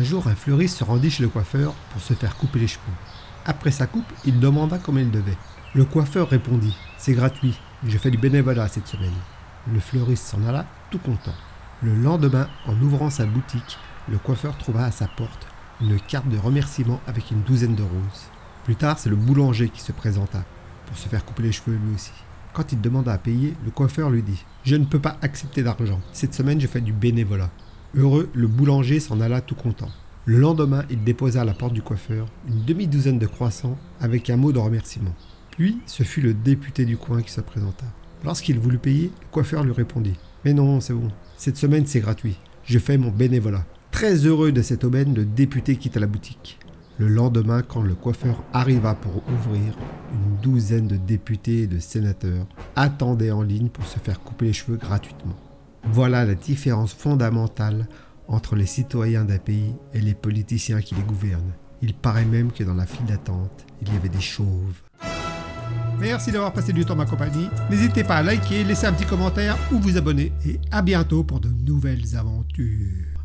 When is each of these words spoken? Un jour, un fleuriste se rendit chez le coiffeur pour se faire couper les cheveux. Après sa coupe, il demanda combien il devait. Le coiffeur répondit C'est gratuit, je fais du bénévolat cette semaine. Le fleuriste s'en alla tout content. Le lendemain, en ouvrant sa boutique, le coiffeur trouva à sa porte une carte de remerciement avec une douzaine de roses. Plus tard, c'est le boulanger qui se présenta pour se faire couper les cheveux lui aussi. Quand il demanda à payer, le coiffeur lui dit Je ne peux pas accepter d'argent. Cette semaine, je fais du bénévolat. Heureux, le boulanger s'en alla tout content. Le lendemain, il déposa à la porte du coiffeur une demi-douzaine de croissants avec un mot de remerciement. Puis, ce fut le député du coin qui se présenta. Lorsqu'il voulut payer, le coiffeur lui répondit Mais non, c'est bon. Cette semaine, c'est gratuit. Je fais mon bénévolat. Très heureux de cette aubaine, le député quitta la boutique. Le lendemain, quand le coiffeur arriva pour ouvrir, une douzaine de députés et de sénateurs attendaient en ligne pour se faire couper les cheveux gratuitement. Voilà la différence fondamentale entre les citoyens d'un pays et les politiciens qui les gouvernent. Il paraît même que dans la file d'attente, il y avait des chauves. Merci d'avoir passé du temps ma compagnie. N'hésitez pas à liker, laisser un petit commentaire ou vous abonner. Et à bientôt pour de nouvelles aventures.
Un 0.00 0.02
jour, 0.02 0.26
un 0.28 0.34
fleuriste 0.34 0.78
se 0.78 0.84
rendit 0.84 1.10
chez 1.10 1.22
le 1.22 1.28
coiffeur 1.28 1.74
pour 1.92 2.00
se 2.00 2.14
faire 2.14 2.34
couper 2.38 2.58
les 2.58 2.68
cheveux. 2.68 2.80
Après 3.44 3.70
sa 3.70 3.86
coupe, 3.86 4.10
il 4.24 4.40
demanda 4.40 4.78
combien 4.78 5.02
il 5.02 5.10
devait. 5.10 5.36
Le 5.74 5.84
coiffeur 5.84 6.30
répondit 6.30 6.74
C'est 6.96 7.12
gratuit, 7.12 7.60
je 7.86 7.98
fais 7.98 8.10
du 8.10 8.16
bénévolat 8.16 8.66
cette 8.68 8.86
semaine. 8.86 9.12
Le 9.70 9.78
fleuriste 9.78 10.24
s'en 10.24 10.42
alla 10.48 10.64
tout 10.90 11.00
content. 11.00 11.34
Le 11.82 11.94
lendemain, 11.94 12.48
en 12.64 12.80
ouvrant 12.80 13.10
sa 13.10 13.26
boutique, 13.26 13.76
le 14.08 14.16
coiffeur 14.16 14.56
trouva 14.56 14.84
à 14.86 14.90
sa 14.90 15.06
porte 15.06 15.46
une 15.82 16.00
carte 16.00 16.30
de 16.30 16.38
remerciement 16.38 17.02
avec 17.06 17.30
une 17.30 17.42
douzaine 17.42 17.74
de 17.74 17.82
roses. 17.82 18.30
Plus 18.64 18.76
tard, 18.76 18.98
c'est 18.98 19.10
le 19.10 19.16
boulanger 19.16 19.68
qui 19.68 19.82
se 19.82 19.92
présenta 19.92 20.44
pour 20.86 20.96
se 20.96 21.10
faire 21.10 21.26
couper 21.26 21.42
les 21.42 21.52
cheveux 21.52 21.76
lui 21.76 21.94
aussi. 21.94 22.12
Quand 22.54 22.72
il 22.72 22.80
demanda 22.80 23.12
à 23.12 23.18
payer, 23.18 23.54
le 23.66 23.70
coiffeur 23.70 24.08
lui 24.08 24.22
dit 24.22 24.46
Je 24.64 24.76
ne 24.76 24.86
peux 24.86 24.98
pas 24.98 25.18
accepter 25.20 25.62
d'argent. 25.62 26.00
Cette 26.14 26.32
semaine, 26.32 26.58
je 26.58 26.68
fais 26.68 26.80
du 26.80 26.94
bénévolat. 26.94 27.50
Heureux, 27.96 28.28
le 28.34 28.46
boulanger 28.46 29.00
s'en 29.00 29.20
alla 29.20 29.40
tout 29.40 29.56
content. 29.56 29.88
Le 30.24 30.38
lendemain, 30.38 30.84
il 30.90 31.02
déposa 31.02 31.40
à 31.40 31.44
la 31.44 31.54
porte 31.54 31.72
du 31.72 31.82
coiffeur 31.82 32.26
une 32.46 32.64
demi-douzaine 32.64 33.18
de 33.18 33.26
croissants 33.26 33.76
avec 34.00 34.30
un 34.30 34.36
mot 34.36 34.52
de 34.52 34.60
remerciement. 34.60 35.14
Puis, 35.50 35.80
ce 35.86 36.04
fut 36.04 36.20
le 36.20 36.32
député 36.32 36.84
du 36.84 36.96
coin 36.96 37.20
qui 37.20 37.32
se 37.32 37.40
présenta. 37.40 37.86
Lorsqu'il 38.24 38.60
voulut 38.60 38.78
payer, 38.78 39.10
le 39.20 39.26
coiffeur 39.32 39.64
lui 39.64 39.72
répondit 39.72 40.14
Mais 40.44 40.52
non, 40.52 40.80
c'est 40.80 40.92
bon. 40.92 41.08
Cette 41.36 41.56
semaine, 41.56 41.84
c'est 41.84 41.98
gratuit. 41.98 42.38
Je 42.62 42.78
fais 42.78 42.96
mon 42.96 43.10
bénévolat. 43.10 43.66
Très 43.90 44.14
heureux 44.24 44.52
de 44.52 44.62
cette 44.62 44.84
aubaine, 44.84 45.12
le 45.12 45.24
député 45.24 45.74
quitta 45.74 45.98
la 45.98 46.06
boutique. 46.06 46.60
Le 46.98 47.08
lendemain, 47.08 47.62
quand 47.62 47.82
le 47.82 47.94
coiffeur 47.94 48.44
arriva 48.52 48.94
pour 48.94 49.24
ouvrir, 49.28 49.76
une 50.12 50.36
douzaine 50.40 50.86
de 50.86 50.96
députés 50.96 51.62
et 51.62 51.66
de 51.66 51.80
sénateurs 51.80 52.46
attendaient 52.76 53.32
en 53.32 53.42
ligne 53.42 53.68
pour 53.68 53.86
se 53.86 53.98
faire 53.98 54.20
couper 54.20 54.46
les 54.46 54.52
cheveux 54.52 54.76
gratuitement. 54.76 55.34
Voilà 55.92 56.24
la 56.24 56.36
différence 56.36 56.94
fondamentale 56.94 57.88
entre 58.28 58.54
les 58.54 58.66
citoyens 58.66 59.24
d'un 59.24 59.38
pays 59.38 59.74
et 59.92 60.00
les 60.00 60.14
politiciens 60.14 60.80
qui 60.80 60.94
les 60.94 61.02
gouvernent. 61.02 61.52
Il 61.82 61.94
paraît 61.94 62.24
même 62.24 62.52
que 62.52 62.62
dans 62.62 62.74
la 62.74 62.86
file 62.86 63.06
d'attente, 63.06 63.66
il 63.82 63.92
y 63.92 63.96
avait 63.96 64.08
des 64.08 64.20
chauves. 64.20 64.80
Merci 65.98 66.30
d'avoir 66.30 66.52
passé 66.52 66.72
du 66.72 66.84
temps 66.84 66.94
ma 66.94 67.06
compagnie. 67.06 67.48
N'hésitez 67.70 68.04
pas 68.04 68.18
à 68.18 68.22
liker, 68.22 68.62
laisser 68.62 68.86
un 68.86 68.92
petit 68.92 69.04
commentaire 69.04 69.58
ou 69.72 69.78
vous 69.78 69.96
abonner. 69.96 70.32
Et 70.46 70.60
à 70.70 70.80
bientôt 70.80 71.24
pour 71.24 71.40
de 71.40 71.48
nouvelles 71.48 72.16
aventures. 72.16 73.19